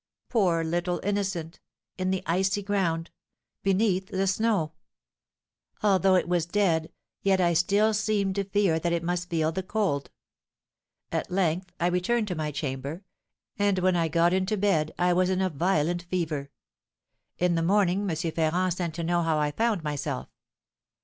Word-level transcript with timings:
Poor 0.29 0.63
little 0.63 0.99
innocent! 1.03 1.59
in 1.95 2.09
the 2.09 2.23
icy 2.25 2.63
ground, 2.63 3.11
beneath 3.61 4.07
the 4.07 4.25
snow! 4.25 4.71
Although 5.83 6.15
it 6.15 6.27
was 6.27 6.47
dead, 6.47 6.91
yet 7.21 7.39
I 7.39 7.53
still 7.53 7.93
seemed 7.93 8.33
to 8.33 8.43
fear 8.43 8.79
that 8.79 8.93
it 8.93 9.03
must 9.03 9.29
feel 9.29 9.51
the 9.51 9.61
cold. 9.61 10.09
At 11.11 11.29
length 11.29 11.71
I 11.79 11.85
returned 11.85 12.27
to 12.29 12.35
my 12.35 12.49
chamber; 12.51 13.03
and 13.59 13.77
when 13.77 13.95
I 13.95 14.07
got 14.07 14.33
into 14.33 14.57
bed 14.57 14.91
I 14.97 15.13
was 15.13 15.29
in 15.29 15.39
a 15.39 15.51
violent 15.51 16.01
fever. 16.09 16.49
In 17.37 17.53
the 17.53 17.61
morning 17.61 18.09
M. 18.09 18.15
Ferrand 18.15 18.73
sent 18.73 18.95
to 18.95 19.03
know 19.03 19.21
how 19.21 19.37
I 19.37 19.51
found 19.51 19.83
myself. 19.83 20.29